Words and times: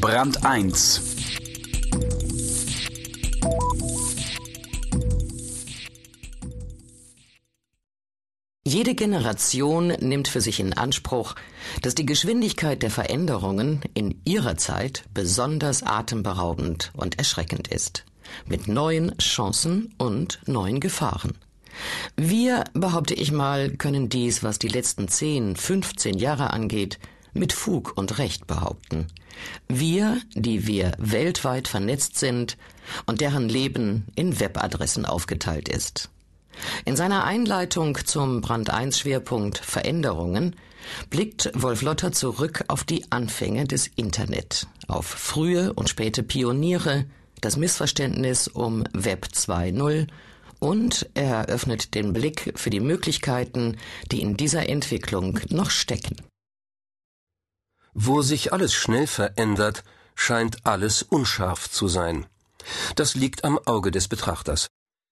Brand 0.00 0.44
1 0.44 1.02
Jede 8.64 8.94
Generation 8.94 9.88
nimmt 9.88 10.28
für 10.28 10.40
sich 10.40 10.60
in 10.60 10.72
Anspruch, 10.72 11.34
dass 11.82 11.96
die 11.96 12.06
Geschwindigkeit 12.06 12.82
der 12.84 12.90
Veränderungen 12.90 13.80
in 13.94 14.20
ihrer 14.24 14.56
Zeit 14.56 15.02
besonders 15.14 15.82
atemberaubend 15.82 16.92
und 16.94 17.18
erschreckend 17.18 17.66
ist, 17.66 18.04
mit 18.46 18.68
neuen 18.68 19.18
Chancen 19.18 19.94
und 19.98 20.38
neuen 20.46 20.78
Gefahren. 20.78 21.36
Wir, 22.16 22.62
behaupte 22.72 23.14
ich 23.14 23.32
mal, 23.32 23.70
können 23.70 24.08
dies, 24.08 24.44
was 24.44 24.60
die 24.60 24.68
letzten 24.68 25.08
10, 25.08 25.56
15 25.56 26.18
Jahre 26.18 26.50
angeht, 26.50 27.00
mit 27.38 27.52
Fug 27.52 27.92
und 27.96 28.18
Recht 28.18 28.46
behaupten. 28.46 29.06
Wir, 29.68 30.18
die 30.34 30.66
wir 30.66 30.92
weltweit 30.98 31.68
vernetzt 31.68 32.18
sind 32.18 32.56
und 33.06 33.20
deren 33.20 33.48
Leben 33.48 34.06
in 34.14 34.40
Webadressen 34.40 35.04
aufgeteilt 35.06 35.68
ist. 35.68 36.10
In 36.84 36.96
seiner 36.96 37.24
Einleitung 37.24 37.98
zum 38.04 38.40
Brand 38.40 38.70
1 38.70 38.98
Schwerpunkt 38.98 39.58
Veränderungen 39.58 40.56
blickt 41.10 41.50
Wolf 41.54 41.82
Lotter 41.82 42.12
zurück 42.12 42.64
auf 42.68 42.84
die 42.84 43.10
Anfänge 43.10 43.66
des 43.66 43.86
Internet, 43.86 44.66
auf 44.88 45.06
frühe 45.06 45.72
und 45.72 45.88
späte 45.88 46.22
Pioniere, 46.22 47.04
das 47.40 47.56
Missverständnis 47.56 48.48
um 48.48 48.84
Web 48.92 49.28
2.0 49.32 50.08
und 50.58 51.08
er 51.14 51.36
eröffnet 51.36 51.94
den 51.94 52.12
Blick 52.12 52.52
für 52.56 52.70
die 52.70 52.80
Möglichkeiten, 52.80 53.76
die 54.10 54.20
in 54.20 54.36
dieser 54.36 54.68
Entwicklung 54.68 55.38
noch 55.50 55.70
stecken. 55.70 56.16
Wo 58.00 58.22
sich 58.22 58.52
alles 58.52 58.74
schnell 58.74 59.08
verändert, 59.08 59.82
scheint 60.14 60.64
alles 60.64 61.02
unscharf 61.02 61.68
zu 61.68 61.88
sein. 61.88 62.26
Das 62.94 63.16
liegt 63.16 63.42
am 63.42 63.58
Auge 63.66 63.90
des 63.90 64.06
Betrachters. 64.06 64.68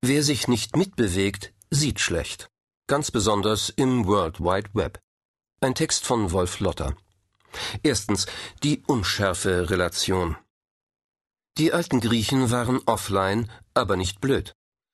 Wer 0.00 0.22
sich 0.22 0.46
nicht 0.46 0.76
mitbewegt, 0.76 1.52
sieht 1.70 1.98
schlecht. 1.98 2.48
Ganz 2.86 3.10
besonders 3.10 3.68
im 3.68 4.06
World 4.06 4.38
Wide 4.38 4.70
Web. 4.74 5.00
Ein 5.60 5.74
Text 5.74 6.06
von 6.06 6.30
Wolf 6.30 6.60
Lotter. 6.60 6.96
Erstens 7.82 8.26
die 8.62 8.84
unschärfe 8.86 9.70
Relation. 9.70 10.36
Die 11.56 11.72
alten 11.72 11.98
Griechen 11.98 12.52
waren 12.52 12.78
offline, 12.86 13.50
aber 13.74 13.96
nicht 13.96 14.20
blöd. 14.20 14.52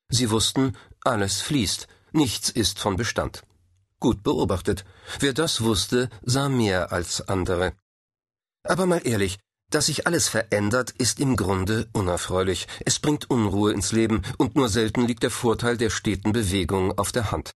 Sie 0.08 0.30
wussten, 0.30 0.74
alles 1.04 1.42
fließt, 1.42 1.86
nichts 2.12 2.48
ist 2.48 2.78
von 2.78 2.96
Bestand. 2.96 3.42
Gut 4.05 4.22
beobachtet. 4.22 4.84
Wer 5.19 5.33
das 5.33 5.62
wusste, 5.62 6.10
sah 6.20 6.50
mehr 6.50 6.92
als 6.92 7.27
andere. 7.27 7.72
Aber 8.62 8.84
mal 8.84 9.00
ehrlich, 9.02 9.38
dass 9.70 9.86
sich 9.86 10.06
alles 10.06 10.28
verändert, 10.28 10.91
ist 10.91 11.20
im 11.20 11.36
Grunde 11.36 11.88
unerfreulich. 11.94 12.66
Es 12.84 12.98
bringt 12.98 13.30
Unruhe 13.30 13.72
ins 13.72 13.92
Leben, 13.92 14.20
und 14.36 14.56
nur 14.56 14.69
selten 14.69 15.06
liegt 15.06 15.22
der 15.22 15.30
Vorteil 15.30 15.78
der 15.78 15.88
steten 15.88 16.32
Bewegung 16.32 16.98
auf 16.98 17.12
der 17.12 17.30
Hand. 17.30 17.52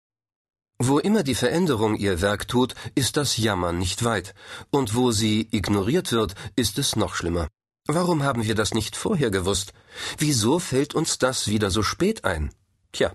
Wo 0.79 1.01
immer 1.01 1.25
die 1.25 1.35
Veränderung 1.35 1.97
ihr 1.97 2.21
Werk 2.21 2.47
tut, 2.47 2.77
ist 2.95 3.17
das 3.17 3.37
Jammern 3.37 3.81
nicht 3.81 4.05
weit, 4.05 4.33
und 4.71 4.95
wo 4.95 5.11
sie 5.11 5.49
ignoriert 5.51 6.13
wird, 6.13 6.37
ist 6.55 6.79
es 6.79 6.95
noch 6.95 7.17
schlimmer. 7.17 7.49
Warum 7.89 8.23
haben 8.23 8.45
wir 8.45 8.55
das 8.55 8.73
nicht 8.73 8.95
vorher 8.95 9.33
gewusst? 9.33 9.73
Wieso 10.19 10.61
fällt 10.61 10.95
uns 10.95 11.19
das 11.19 11.49
wieder 11.49 11.73
so 11.73 11.83
spät 11.83 12.25
ein? 12.25 12.55
Tja, 12.93 13.13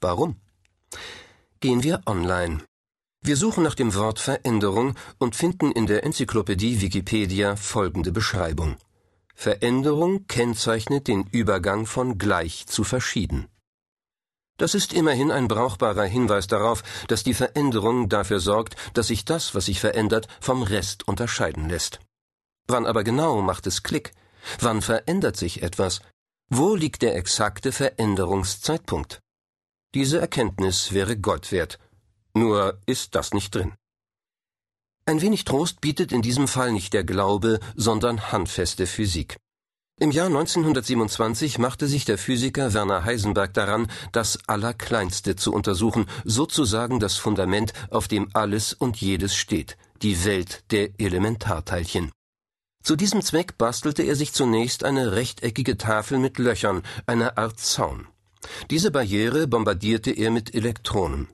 warum? 0.00 0.36
Gehen 1.58 1.82
wir 1.82 2.02
online. 2.06 2.67
Wir 3.20 3.36
suchen 3.36 3.64
nach 3.64 3.74
dem 3.74 3.94
Wort 3.94 4.18
Veränderung 4.20 4.94
und 5.18 5.36
finden 5.36 5.72
in 5.72 5.86
der 5.86 6.04
Enzyklopädie 6.04 6.80
Wikipedia 6.80 7.56
folgende 7.56 8.12
Beschreibung. 8.12 8.76
Veränderung 9.34 10.26
kennzeichnet 10.26 11.08
den 11.08 11.24
Übergang 11.30 11.86
von 11.86 12.18
gleich 12.18 12.66
zu 12.66 12.84
verschieden. 12.84 13.48
Das 14.56 14.74
ist 14.74 14.92
immerhin 14.92 15.30
ein 15.30 15.46
brauchbarer 15.46 16.04
Hinweis 16.04 16.48
darauf, 16.48 16.82
dass 17.06 17.22
die 17.22 17.34
Veränderung 17.34 18.08
dafür 18.08 18.40
sorgt, 18.40 18.74
dass 18.94 19.06
sich 19.06 19.24
das, 19.24 19.54
was 19.54 19.66
sich 19.66 19.78
verändert, 19.78 20.26
vom 20.40 20.62
Rest 20.64 21.06
unterscheiden 21.06 21.68
lässt. 21.68 22.00
Wann 22.66 22.84
aber 22.84 23.04
genau 23.04 23.40
macht 23.40 23.66
es 23.68 23.84
Klick? 23.84 24.12
Wann 24.58 24.82
verändert 24.82 25.36
sich 25.36 25.62
etwas? 25.62 26.00
Wo 26.50 26.74
liegt 26.74 27.02
der 27.02 27.14
exakte 27.14 27.70
Veränderungszeitpunkt? 27.70 29.20
Diese 29.94 30.20
Erkenntnis 30.20 30.92
wäre 30.92 31.16
Gold 31.16 31.52
wert. 31.52 31.78
Nur 32.34 32.78
ist 32.86 33.14
das 33.14 33.32
nicht 33.32 33.54
drin. 33.54 33.74
Ein 35.06 35.22
wenig 35.22 35.44
Trost 35.44 35.80
bietet 35.80 36.12
in 36.12 36.20
diesem 36.20 36.48
Fall 36.48 36.70
nicht 36.70 36.92
der 36.92 37.04
Glaube, 37.04 37.60
sondern 37.74 38.30
handfeste 38.30 38.86
Physik. 38.86 39.38
Im 40.00 40.12
Jahr 40.12 40.26
1927 40.26 41.58
machte 41.58 41.88
sich 41.88 42.04
der 42.04 42.18
Physiker 42.18 42.72
Werner 42.72 43.04
Heisenberg 43.04 43.52
daran, 43.54 43.88
das 44.12 44.38
Allerkleinste 44.46 45.34
zu 45.34 45.52
untersuchen, 45.52 46.06
sozusagen 46.24 47.00
das 47.00 47.16
Fundament, 47.16 47.72
auf 47.90 48.06
dem 48.06 48.28
alles 48.32 48.74
und 48.74 49.00
jedes 49.00 49.34
steht, 49.34 49.76
die 50.02 50.24
Welt 50.24 50.62
der 50.70 50.90
Elementarteilchen. 51.00 52.12
Zu 52.84 52.94
diesem 52.94 53.22
Zweck 53.22 53.58
bastelte 53.58 54.02
er 54.02 54.14
sich 54.14 54.32
zunächst 54.32 54.84
eine 54.84 55.12
rechteckige 55.12 55.78
Tafel 55.78 56.18
mit 56.18 56.38
Löchern, 56.38 56.82
eine 57.06 57.36
Art 57.36 57.58
Zaun. 57.58 58.06
Diese 58.70 58.90
Barriere 58.90 59.48
bombardierte 59.48 60.12
er 60.12 60.30
mit 60.30 60.54
Elektronen. 60.54 61.28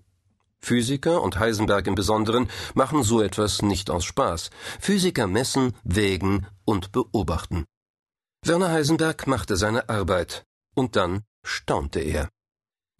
Physiker 0.64 1.22
und 1.22 1.38
Heisenberg 1.38 1.86
im 1.86 1.94
Besonderen 1.94 2.48
machen 2.74 3.02
so 3.02 3.20
etwas 3.20 3.62
nicht 3.62 3.90
aus 3.90 4.04
Spaß. 4.04 4.50
Physiker 4.80 5.26
messen, 5.26 5.74
wägen 5.84 6.46
und 6.64 6.90
beobachten. 6.90 7.66
Werner 8.44 8.70
Heisenberg 8.70 9.26
machte 9.26 9.56
seine 9.56 9.88
Arbeit, 9.88 10.44
und 10.74 10.96
dann 10.96 11.22
staunte 11.44 12.00
er. 12.00 12.28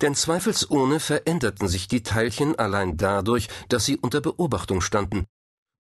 Denn 0.02 0.14
zweifelsohne 0.14 1.00
veränderten 1.00 1.68
sich 1.68 1.88
die 1.88 2.02
Teilchen 2.02 2.58
allein 2.58 2.96
dadurch, 2.96 3.48
dass 3.68 3.84
sie 3.86 3.96
unter 3.96 4.20
Beobachtung 4.20 4.80
standen. 4.80 5.26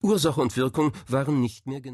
Ursache 0.02 0.40
und 0.40 0.56
Wirkung 0.56 0.92
waren 1.08 1.40
nicht 1.40 1.66
mehr 1.66 1.80
genau 1.80 1.92